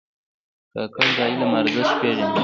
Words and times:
کاکړ 0.73 1.07
د 1.17 1.19
علم 1.29 1.51
ارزښت 1.61 1.95
پېژني. 2.01 2.37